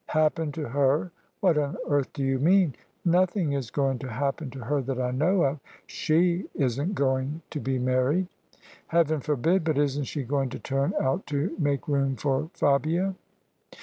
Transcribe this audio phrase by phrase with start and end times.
[0.21, 1.11] "Happen to her?
[1.41, 2.73] What on earth do you mean?
[3.05, 5.59] Noth ing is going to happen to her that I know of.
[5.85, 8.25] She isn't going to be married!""
[8.87, 9.63] Heaven forbid!
[9.63, 13.13] But isn't she going to turn out to make room for Fabia?"